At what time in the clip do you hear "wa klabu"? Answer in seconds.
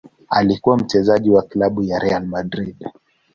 1.31-1.83